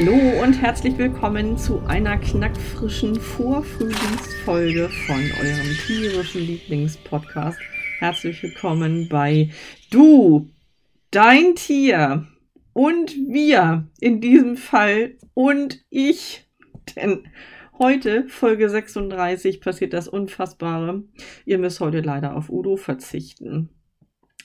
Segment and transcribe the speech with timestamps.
[0.00, 7.58] Hallo und herzlich willkommen zu einer knackfrischen Vorfrühlingsfolge von eurem tierischen Lieblingspodcast.
[7.98, 9.50] Herzlich willkommen bei
[9.90, 10.48] Du,
[11.10, 12.26] dein Tier
[12.72, 16.48] und wir in diesem Fall und ich.
[16.96, 17.28] Denn
[17.78, 21.02] heute, Folge 36, passiert das Unfassbare.
[21.44, 23.68] Ihr müsst heute leider auf Udo verzichten.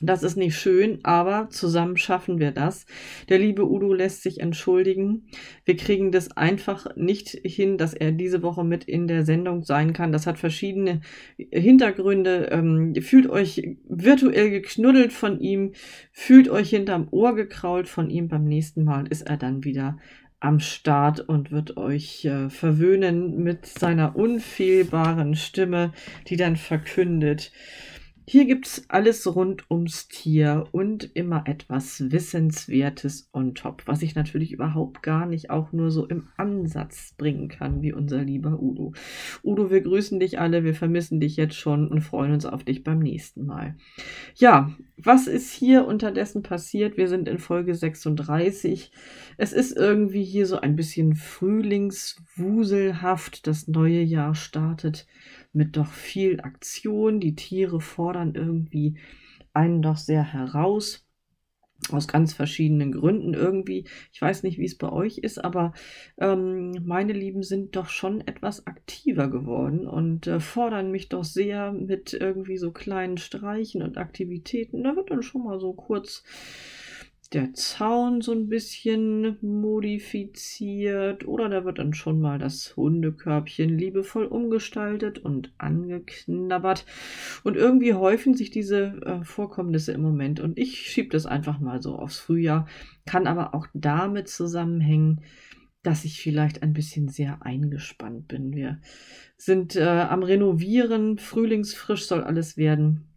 [0.01, 2.85] Das ist nicht schön, aber zusammen schaffen wir das.
[3.29, 5.27] Der liebe Udo lässt sich entschuldigen.
[5.63, 9.93] Wir kriegen das einfach nicht hin, dass er diese Woche mit in der Sendung sein
[9.93, 10.11] kann.
[10.11, 10.99] Das hat verschiedene
[11.37, 12.49] Hintergründe.
[12.51, 15.71] Ähm, fühlt euch virtuell geknuddelt von ihm,
[16.11, 18.27] fühlt euch hinterm Ohr gekrault von ihm.
[18.27, 19.97] Beim nächsten Mal ist er dann wieder
[20.41, 25.93] am Start und wird euch äh, verwöhnen mit seiner unfehlbaren Stimme,
[26.27, 27.51] die dann verkündet.
[28.27, 34.51] Hier gibt's alles rund ums Tier und immer etwas Wissenswertes on top, was ich natürlich
[34.51, 38.93] überhaupt gar nicht auch nur so im Ansatz bringen kann, wie unser lieber Udo.
[39.43, 42.83] Udo, wir grüßen dich alle, wir vermissen dich jetzt schon und freuen uns auf dich
[42.83, 43.75] beim nächsten Mal.
[44.35, 46.97] Ja, was ist hier unterdessen passiert?
[46.97, 48.91] Wir sind in Folge 36.
[49.37, 53.45] Es ist irgendwie hier so ein bisschen frühlingswuselhaft.
[53.45, 55.05] Das neue Jahr startet
[55.55, 57.19] mit doch viel Aktion.
[57.19, 58.97] Die Tiere fordern irgendwie
[59.53, 61.01] einen doch sehr heraus.
[61.91, 63.85] Aus ganz verschiedenen Gründen irgendwie.
[64.11, 65.73] Ich weiß nicht, wie es bei euch ist, aber
[66.17, 71.73] ähm, meine Lieben sind doch schon etwas aktiver geworden und äh, fordern mich doch sehr
[71.73, 74.83] mit irgendwie so kleinen Streichen und Aktivitäten.
[74.83, 76.23] Da wird dann schon mal so kurz
[77.33, 84.25] der Zaun so ein bisschen modifiziert oder da wird dann schon mal das Hundekörbchen liebevoll
[84.25, 86.85] umgestaltet und angeknabbert.
[87.43, 91.81] Und irgendwie häufen sich diese äh, Vorkommnisse im Moment und ich schiebe das einfach mal
[91.81, 92.67] so aufs Frühjahr,
[93.05, 95.21] kann aber auch damit zusammenhängen,
[95.81, 98.53] dass ich vielleicht ein bisschen sehr eingespannt bin.
[98.53, 98.81] Wir
[99.37, 103.14] sind äh, am Renovieren, frühlingsfrisch soll alles werden.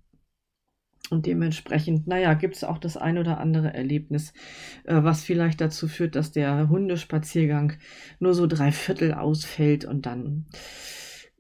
[1.11, 4.33] Und dementsprechend, naja, gibt es auch das ein oder andere Erlebnis,
[4.85, 7.75] äh, was vielleicht dazu führt, dass der Hundespaziergang
[8.19, 10.47] nur so drei Viertel ausfällt und dann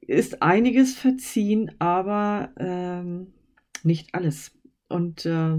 [0.00, 3.34] ist einiges verziehen, aber ähm,
[3.82, 4.58] nicht alles.
[4.88, 5.58] Und äh,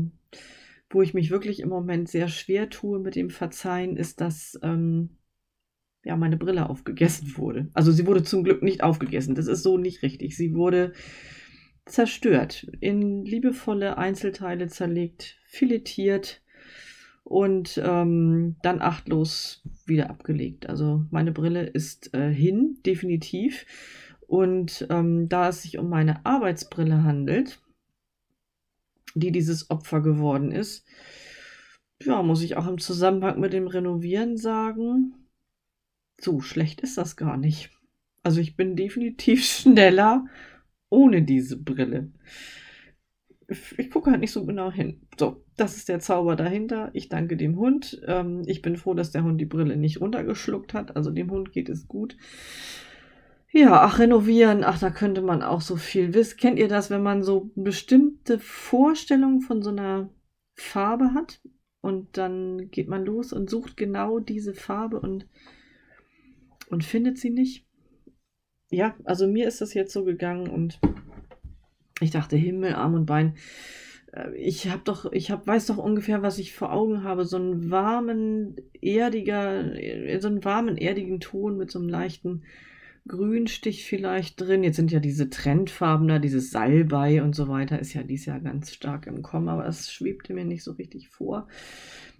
[0.89, 5.17] wo ich mich wirklich im Moment sehr schwer tue mit dem Verzeihen, ist, dass ähm,
[6.03, 7.69] ja meine Brille aufgegessen wurde.
[7.73, 9.35] Also sie wurde zum Glück nicht aufgegessen.
[9.35, 10.35] Das ist so nicht richtig.
[10.35, 10.93] Sie wurde
[11.89, 16.41] zerstört, in liebevolle Einzelteile zerlegt, filetiert
[17.23, 20.67] und ähm, dann achtlos wieder abgelegt.
[20.67, 23.66] Also meine Brille ist äh, hin, definitiv.
[24.27, 27.61] Und ähm, da es sich um meine Arbeitsbrille handelt,
[29.16, 30.85] die dieses Opfer geworden ist,
[32.01, 35.16] ja, muss ich auch im Zusammenhang mit dem Renovieren sagen,
[36.19, 37.71] so schlecht ist das gar nicht.
[38.23, 40.25] Also ich bin definitiv schneller
[40.89, 42.11] ohne diese Brille.
[43.77, 45.01] Ich gucke halt nicht so genau hin.
[45.17, 46.91] So, das ist der Zauber dahinter.
[46.94, 48.00] Ich danke dem Hund.
[48.05, 50.95] Ähm, ich bin froh, dass der Hund die Brille nicht runtergeschluckt hat.
[50.95, 52.16] Also dem Hund geht es gut.
[53.51, 56.38] Ja, ach, renovieren, ach, da könnte man auch so viel wissen.
[56.38, 60.11] Kennt ihr das, wenn man so bestimmte Vorstellungen von so einer
[60.53, 61.41] Farbe hat
[61.81, 65.27] und dann geht man los und sucht genau diese Farbe und,
[66.69, 67.66] und findet sie nicht?
[68.69, 70.80] Ja, also mir ist das jetzt so gegangen und
[72.02, 73.35] ich dachte, Himmel, Arm und Bein.
[74.13, 77.25] Äh, ich habe doch, ich hab, weiß doch ungefähr, was ich vor Augen habe.
[77.25, 79.74] So einen warmen, erdiger,
[80.19, 82.44] so einen warmen, erdigen Ton mit so einem leichten
[83.07, 84.63] Grünstich vielleicht drin.
[84.63, 88.39] Jetzt sind ja diese Trendfarben da, dieses Salbei und so weiter, ist ja dieses Jahr
[88.39, 91.48] ganz stark im Kommen, aber es schwebte mir nicht so richtig vor.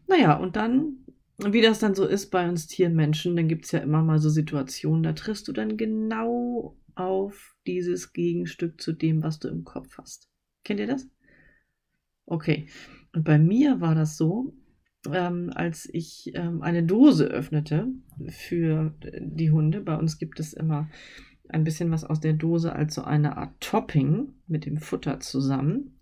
[0.08, 0.98] Naja, und dann
[1.46, 4.30] wie das dann so ist bei uns Tiermenschen, dann gibt es ja immer mal so
[4.30, 9.98] Situationen, da triffst du dann genau auf dieses Gegenstück zu dem, was du im Kopf
[9.98, 10.30] hast.
[10.64, 11.08] Kennt ihr das?
[12.26, 12.68] Okay.
[13.14, 14.54] Und bei mir war das so,
[15.12, 17.88] ähm, als ich ähm, eine Dose öffnete
[18.28, 19.82] für die Hunde.
[19.82, 20.90] Bei uns gibt es immer
[21.50, 25.98] ein bisschen was aus der Dose als so eine Art Topping mit dem Futter zusammen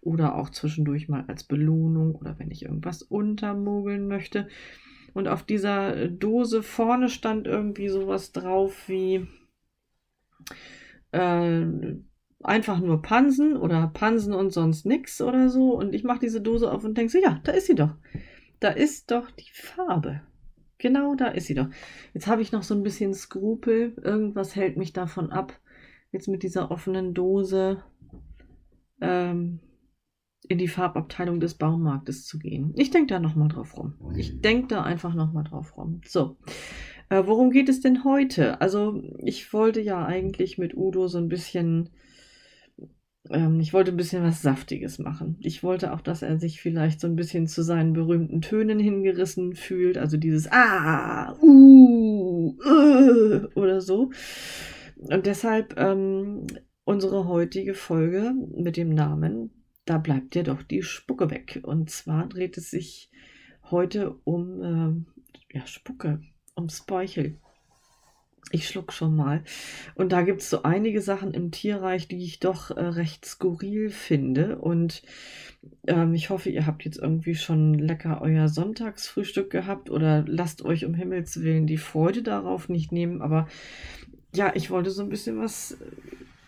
[0.00, 4.48] oder auch zwischendurch mal als Belohnung oder wenn ich irgendwas untermogeln möchte.
[5.14, 9.26] Und auf dieser Dose vorne stand irgendwie sowas drauf wie
[11.12, 11.66] äh,
[12.42, 15.74] einfach nur Pansen oder Pansen und sonst nix oder so.
[15.74, 17.94] Und ich mache diese Dose auf und denke so, ja, da ist sie doch.
[18.60, 20.22] Da ist doch die Farbe.
[20.78, 21.68] Genau da ist sie doch.
[22.14, 23.94] Jetzt habe ich noch so ein bisschen Skrupel.
[24.02, 25.58] Irgendwas hält mich davon ab.
[26.12, 27.82] Jetzt mit dieser offenen Dose.
[29.00, 29.60] Ähm,
[30.48, 32.72] in die Farbabteilung des Baumarktes zu gehen.
[32.76, 33.94] Ich denke da nochmal drauf rum.
[34.16, 36.00] Ich denke da einfach nochmal drauf rum.
[36.06, 36.36] So,
[37.10, 38.60] äh, worum geht es denn heute?
[38.60, 41.90] Also, ich wollte ja eigentlich mit Udo so ein bisschen,
[43.30, 45.36] ähm, ich wollte ein bisschen was Saftiges machen.
[45.40, 49.54] Ich wollte auch, dass er sich vielleicht so ein bisschen zu seinen berühmten Tönen hingerissen
[49.54, 49.98] fühlt.
[49.98, 54.10] Also dieses Ah, Uh, uh oder so.
[54.96, 56.46] Und deshalb ähm,
[56.84, 59.50] unsere heutige Folge mit dem Namen
[59.84, 61.60] Da bleibt ja doch die Spucke weg.
[61.62, 63.10] Und zwar dreht es sich
[63.70, 66.20] heute um äh, ja, Spucke
[66.54, 67.38] um Speichel.
[68.50, 69.42] Ich schluck schon mal.
[69.94, 73.90] Und da gibt es so einige Sachen im Tierreich, die ich doch äh, recht skurril
[73.90, 74.58] finde.
[74.58, 75.02] Und
[75.86, 80.86] ähm, ich hoffe, ihr habt jetzt irgendwie schon lecker euer Sonntagsfrühstück gehabt oder lasst euch
[80.86, 83.20] um Himmels Willen die Freude darauf nicht nehmen.
[83.20, 83.48] Aber
[84.34, 85.76] ja, ich wollte so ein bisschen was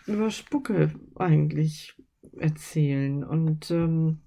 [0.07, 1.93] über Spucke eigentlich
[2.39, 3.23] erzählen.
[3.23, 4.19] Und ähm,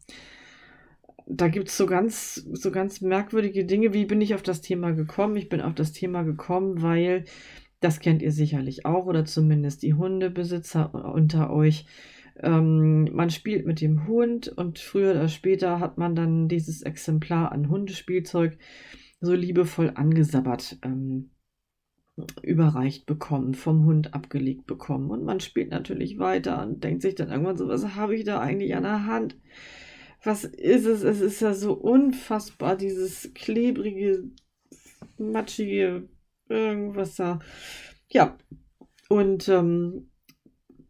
[1.26, 3.94] da gibt es so ganz, so ganz merkwürdige Dinge.
[3.94, 5.36] Wie bin ich auf das Thema gekommen?
[5.36, 7.24] Ich bin auf das Thema gekommen, weil,
[7.84, 11.86] das kennt ihr sicherlich auch, oder zumindest die Hundebesitzer unter euch.
[12.40, 17.52] Ähm, man spielt mit dem Hund und früher oder später hat man dann dieses Exemplar
[17.52, 18.58] an Hundespielzeug
[19.20, 20.78] so liebevoll angesabbert.
[20.82, 21.30] Ähm,
[22.42, 25.10] überreicht bekommen, vom Hund abgelegt bekommen.
[25.10, 28.38] Und man spielt natürlich weiter und denkt sich dann irgendwann so, was habe ich da
[28.38, 29.36] eigentlich an der Hand?
[30.24, 31.02] was ist es?
[31.02, 34.24] Es ist ja so unfassbar, dieses klebrige,
[35.18, 36.08] matschige,
[36.48, 37.38] irgendwas da.
[38.08, 38.36] Ja,
[39.08, 40.10] und ähm,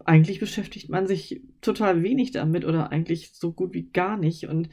[0.04, 4.46] eigentlich beschäftigt man sich total wenig damit oder eigentlich so gut wie gar nicht.
[4.46, 4.68] Und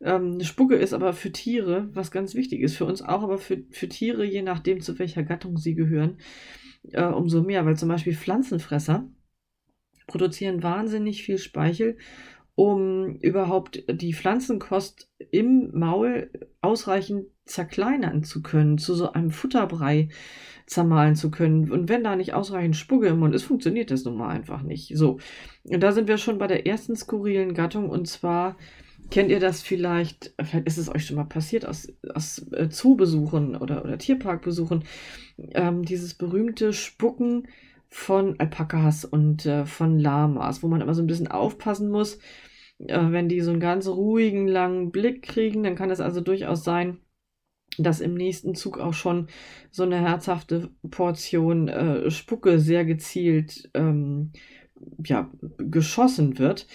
[0.00, 2.76] ähm, Spucke ist aber für Tiere was ganz wichtig ist.
[2.76, 6.18] Für uns auch, aber für, für Tiere, je nachdem, zu welcher Gattung sie gehören,
[6.92, 7.66] äh, umso mehr.
[7.66, 9.08] Weil zum Beispiel Pflanzenfresser
[10.06, 11.98] produzieren wahnsinnig viel Speichel
[12.54, 16.30] um überhaupt die Pflanzenkost im Maul
[16.60, 20.08] ausreichend zerkleinern zu können, zu so einem Futterbrei
[20.66, 21.70] zermahlen zu können.
[21.70, 24.96] Und wenn da nicht ausreichend Spucke im Mund ist, funktioniert das nun mal einfach nicht.
[24.96, 25.18] So,
[25.64, 28.56] und da sind wir schon bei der ersten skurrilen Gattung und zwar
[29.10, 33.56] kennt ihr das vielleicht, vielleicht ist es euch schon mal passiert aus, aus äh, Zoobesuchen
[33.56, 34.84] oder, oder Tierparkbesuchen,
[35.52, 37.48] ähm, dieses berühmte Spucken
[37.90, 42.18] von Alpakas und äh, von Lamas, wo man immer so ein bisschen aufpassen muss,
[42.78, 46.64] äh, wenn die so einen ganz ruhigen, langen Blick kriegen, dann kann es also durchaus
[46.64, 46.98] sein,
[47.78, 49.28] dass im nächsten Zug auch schon
[49.70, 54.32] so eine herzhafte Portion äh, Spucke sehr gezielt ähm,
[55.04, 56.66] ja, geschossen wird.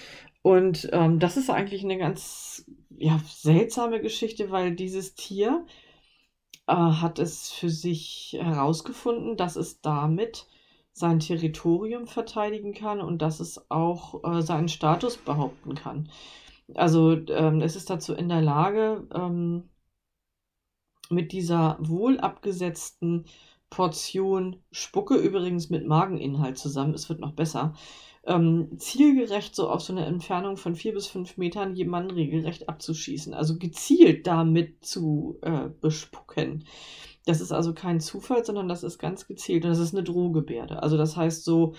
[0.41, 2.65] Und ähm, das ist eigentlich eine ganz
[2.97, 5.65] ja, seltsame Geschichte, weil dieses Tier
[6.67, 10.47] äh, hat es für sich herausgefunden, dass es damit
[10.95, 16.09] sein Territorium verteidigen kann und dass es auch äh, seinen Status behaupten kann.
[16.73, 19.69] Also ähm, es ist dazu in der Lage, ähm,
[21.09, 23.25] mit dieser wohl abgesetzten
[23.69, 27.73] Portion Spucke, übrigens mit Mageninhalt zusammen, es wird noch besser,
[28.25, 33.33] ähm, zielgerecht so auf so eine Entfernung von vier bis fünf Metern jemanden regelrecht abzuschießen.
[33.33, 36.63] Also gezielt damit zu äh, bespucken.
[37.25, 40.81] Das ist also kein Zufall, sondern das ist ganz gezielt und das ist eine Drohgebärde.
[40.83, 41.73] Also das heißt so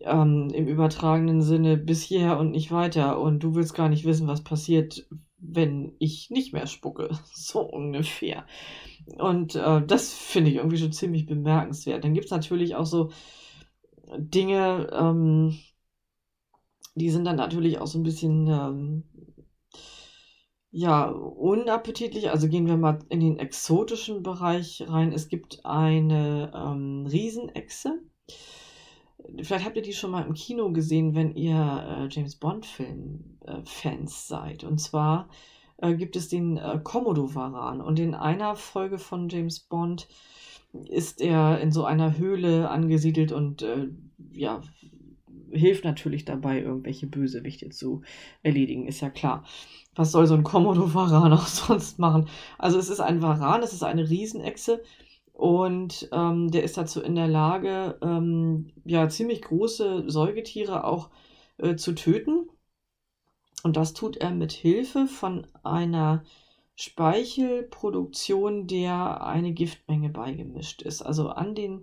[0.00, 4.26] ähm, im übertragenen Sinne bis hierher und nicht weiter und du willst gar nicht wissen,
[4.26, 5.06] was passiert,
[5.38, 7.10] wenn ich nicht mehr spucke.
[7.34, 8.46] So ungefähr.
[9.18, 12.04] Und äh, das finde ich irgendwie schon ziemlich bemerkenswert.
[12.04, 13.10] Dann gibt es natürlich auch so
[14.16, 15.58] Dinge, ähm,
[16.94, 19.04] die sind dann natürlich auch so ein bisschen ähm,
[20.72, 22.30] ja, unappetitlich.
[22.30, 25.12] Also gehen wir mal in den exotischen Bereich rein.
[25.12, 28.00] Es gibt eine ähm, Riesenechse.
[29.42, 34.28] Vielleicht habt ihr die schon mal im Kino gesehen, wenn ihr äh, James Bond-Film-Fans äh,
[34.28, 34.64] seid.
[34.64, 35.28] Und zwar
[35.78, 37.80] äh, gibt es den äh, Komodo-Varan.
[37.80, 40.08] Und in einer Folge von James Bond
[40.88, 43.88] ist er in so einer Höhle angesiedelt und äh,
[44.30, 44.62] ja,
[45.50, 48.02] hilft natürlich dabei, irgendwelche Bösewichte zu
[48.42, 49.44] erledigen, ist ja klar
[50.00, 52.28] was soll so ein Komodo-Varan auch sonst machen?
[52.58, 54.82] Also es ist ein Varan, es ist eine Riesenechse
[55.34, 61.10] und ähm, der ist dazu in der Lage, ähm, ja, ziemlich große Säugetiere auch
[61.58, 62.48] äh, zu töten.
[63.62, 66.24] Und das tut er mit Hilfe von einer
[66.76, 71.02] Speichelproduktion, der eine Giftmenge beigemischt ist.
[71.02, 71.82] Also an den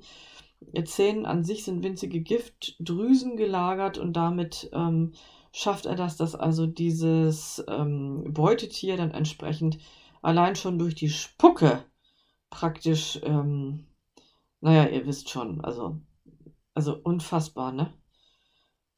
[0.86, 5.14] Zähnen an sich sind winzige Giftdrüsen gelagert und damit ähm,
[5.54, 9.80] schafft er das, dass also dieses ähm, Beutetier dann entsprechend
[10.22, 11.84] allein schon durch die Spucke
[12.50, 13.88] praktisch, ähm,
[14.62, 16.02] naja, ihr wisst schon, also,
[16.74, 17.94] also unfassbar, ne?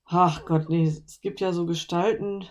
[0.06, 2.46] Ach Gott, nee, es gibt ja so Gestalten,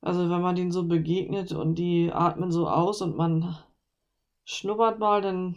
[0.00, 3.56] Also wenn man denen so begegnet und die atmen so aus und man
[4.44, 5.56] schnuppert mal, dann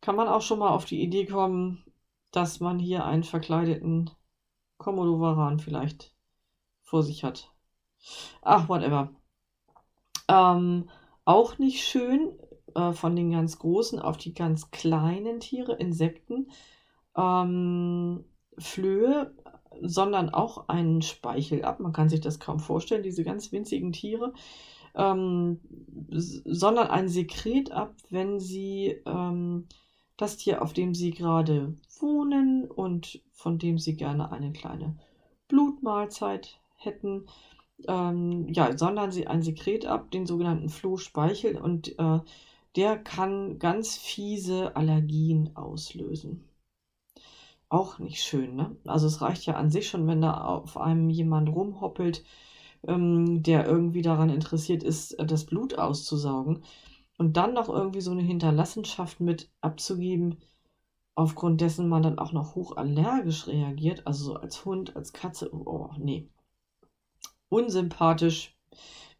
[0.00, 1.84] kann man auch schon mal auf die Idee kommen,
[2.32, 4.10] dass man hier einen verkleideten
[4.78, 6.14] Komodowaran vielleicht
[6.82, 7.52] vor sich hat.
[8.42, 9.10] Ach, whatever.
[10.28, 10.88] Ähm,
[11.24, 12.32] auch nicht schön
[12.74, 16.50] äh, von den ganz großen auf die ganz kleinen Tiere, Insekten,
[17.16, 18.24] ähm,
[18.56, 19.34] Flöhe,
[19.82, 21.80] sondern auch einen Speichel ab.
[21.80, 24.32] Man kann sich das kaum vorstellen, diese ganz winzigen Tiere,
[24.94, 25.60] ähm,
[26.08, 29.66] sondern ein Sekret ab, wenn sie ähm,
[30.18, 34.98] das Tier, auf dem sie gerade wohnen und von dem sie gerne eine kleine
[35.46, 37.26] Blutmahlzeit hätten,
[37.86, 42.20] ähm, ja, sondern sie ein Sekret ab, den sogenannten Flohspeichel, und äh,
[42.76, 46.44] der kann ganz fiese Allergien auslösen.
[47.68, 48.76] Auch nicht schön, ne?
[48.86, 52.24] Also es reicht ja an sich schon, wenn da auf einem jemand rumhoppelt,
[52.86, 56.64] ähm, der irgendwie daran interessiert ist, das Blut auszusaugen
[57.18, 60.38] und dann noch irgendwie so eine Hinterlassenschaft mit abzugeben,
[61.14, 65.90] aufgrund dessen man dann auch noch hochallergisch reagiert, also so als Hund, als Katze, oh
[65.98, 66.28] nee.
[67.50, 68.56] Unsympathisch.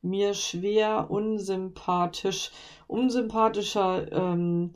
[0.00, 2.52] Mir schwer unsympathisch.
[2.86, 4.74] Unsympathischer ähm,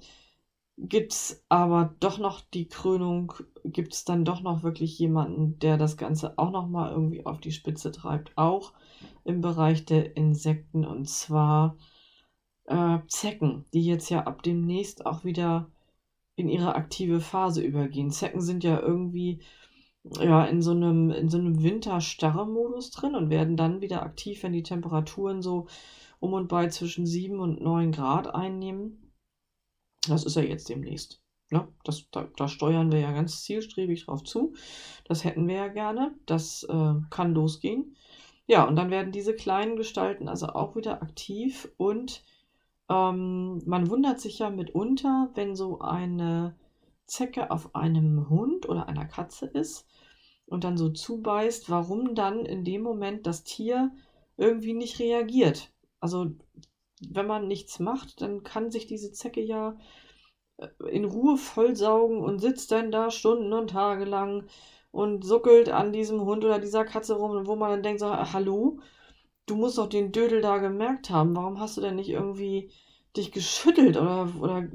[0.76, 3.32] gibt es aber doch noch die Krönung,
[3.64, 7.40] gibt es dann doch noch wirklich jemanden, der das Ganze auch noch mal irgendwie auf
[7.40, 8.72] die Spitze treibt, auch
[9.24, 11.76] im Bereich der Insekten und zwar
[12.66, 15.70] äh, Zecken, die jetzt ja ab demnächst auch wieder
[16.36, 18.10] in ihre aktive Phase übergehen.
[18.10, 19.42] Zecken sind ja irgendwie
[20.18, 24.52] ja, in so einem, in so einem Winterstarre-Modus drin und werden dann wieder aktiv, wenn
[24.52, 25.68] die Temperaturen so
[26.20, 29.12] um und bei zwischen 7 und 9 Grad einnehmen.
[30.08, 31.22] Das ist ja jetzt demnächst.
[31.50, 31.68] Ne?
[31.84, 34.54] Das, da, da steuern wir ja ganz zielstrebig drauf zu.
[35.04, 36.14] Das hätten wir ja gerne.
[36.26, 37.96] Das äh, kann losgehen.
[38.46, 42.24] Ja, und dann werden diese kleinen Gestalten also auch wieder aktiv und
[42.92, 46.54] ähm, man wundert sich ja mitunter, wenn so eine
[47.06, 49.86] Zecke auf einem Hund oder einer Katze ist
[50.46, 53.92] und dann so zubeißt, warum dann in dem Moment das Tier
[54.36, 55.72] irgendwie nicht reagiert.
[56.00, 56.32] Also
[57.08, 59.76] wenn man nichts macht, dann kann sich diese Zecke ja
[60.58, 64.46] äh, in Ruhe vollsaugen und sitzt dann da Stunden und Tage lang
[64.90, 68.80] und suckelt an diesem Hund oder dieser Katze rum, wo man dann denkt, so, hallo,
[69.46, 71.34] du musst doch den Dödel da gemerkt haben.
[71.36, 72.70] Warum hast du denn nicht irgendwie
[73.16, 74.68] dich geschüttelt oder, oder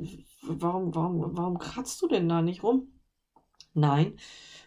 [0.44, 2.88] warum, warum, warum kratzt du denn da nicht rum?
[3.74, 4.18] Nein,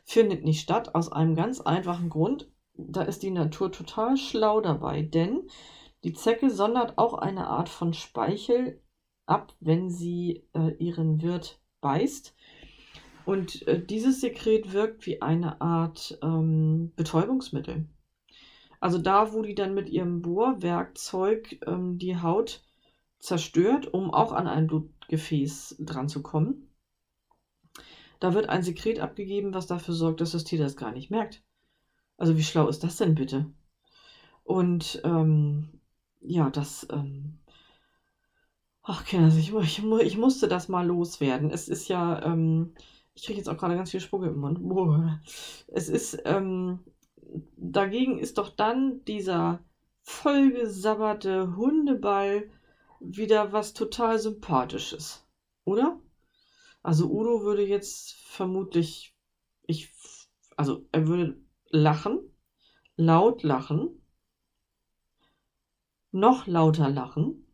[0.05, 2.51] findet nicht statt, aus einem ganz einfachen Grund.
[2.75, 5.49] Da ist die Natur total schlau dabei, denn
[6.05, 8.81] die Zecke sondert auch eine Art von Speichel
[9.27, 12.35] ab, wenn sie äh, ihren Wirt beißt.
[13.27, 17.87] Und äh, dieses Sekret wirkt wie eine Art ähm, Betäubungsmittel.
[18.81, 22.63] Also da, wo die dann mit ihrem Bohrwerkzeug ähm, die Haut
[23.19, 26.71] zerstört, um auch an ein Blutgefäß dran zu kommen.
[28.19, 31.43] Da wird ein Sekret abgegeben, was dafür sorgt, dass das Tier das gar nicht merkt.
[32.17, 33.47] Also wie schlau ist das denn bitte?
[34.45, 35.81] Und ähm,
[36.21, 36.87] ja, das.
[36.91, 37.39] Ähm,
[38.83, 41.51] ach, Kinder, ich, ich, ich, musste das mal loswerden.
[41.51, 42.23] Es ist ja.
[42.23, 42.75] Ähm,
[43.15, 44.59] ich kriege jetzt auch gerade ganz viel Spucke im Mund.
[44.61, 45.21] Boah.
[45.69, 46.21] Es ist.
[46.25, 46.81] Ähm,
[47.57, 49.65] dagegen ist doch dann dieser
[50.03, 52.51] vollgesabberte Hundeball
[53.01, 55.27] wieder was total Sympathisches,
[55.65, 56.01] oder?
[56.83, 59.15] Also Udo würde jetzt vermutlich,
[59.67, 59.93] ich,
[60.57, 62.19] also er würde lachen,
[62.97, 64.03] laut lachen,
[66.11, 67.47] noch lauter lachen,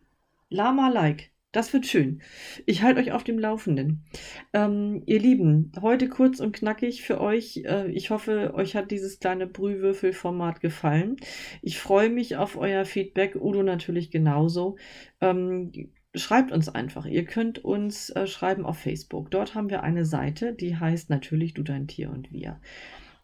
[0.50, 1.32] Lama like.
[1.51, 2.22] Das wird schön.
[2.66, 4.06] Ich halte euch auf dem Laufenden.
[4.54, 7.63] Ähm, ihr Lieben, heute kurz und knackig für euch.
[7.66, 11.18] Äh, ich hoffe, euch hat dieses kleine Brühwürfelformat gefallen.
[11.62, 13.36] Ich freue mich auf euer Feedback.
[13.36, 14.78] Udo natürlich genauso.
[15.20, 17.06] Ähm, schreibt uns einfach.
[17.06, 19.32] Ihr könnt uns äh, schreiben auf Facebook.
[19.32, 22.60] Dort haben wir eine Seite, die heißt natürlich Du, dein Tier und wir.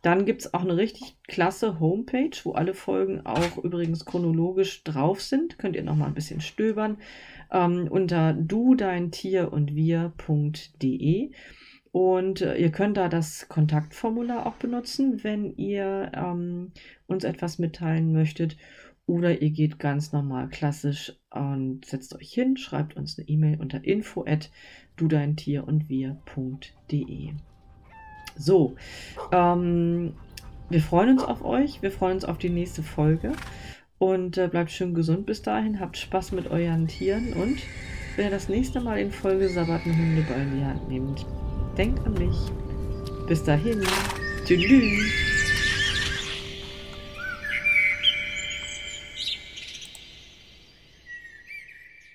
[0.02, 5.22] Dann gibt es auch eine richtig klasse Homepage, wo alle Folgen auch übrigens chronologisch drauf
[5.22, 5.58] sind.
[5.58, 6.98] Könnt ihr noch mal ein bisschen stöbern
[7.52, 11.32] ähm, unter du, dein Tier und wir.de.
[11.92, 16.72] Und äh, ihr könnt da das Kontaktformular auch benutzen, wenn ihr ähm,
[17.08, 18.56] uns etwas mitteilen möchtet.
[19.08, 23.84] Oder ihr geht ganz normal klassisch und setzt euch hin, schreibt uns eine E-Mail unter
[23.84, 24.50] info at
[24.96, 27.32] du dein Tier und wir.de.
[28.36, 28.76] So,
[29.32, 30.14] ähm,
[30.70, 31.82] wir freuen uns auf euch.
[31.82, 33.32] Wir freuen uns auf die nächste Folge.
[34.00, 35.80] Und äh, bleibt schön gesund bis dahin.
[35.80, 37.34] Habt Spaß mit euren Tieren.
[37.34, 37.58] Und
[38.16, 41.26] wenn ihr das nächste Mal in Folge Sabbatenhunde bei in die Hand nehmt,
[41.78, 42.38] denkt an mich.
[43.28, 43.82] Bis dahin.
[44.46, 45.37] Tschüss.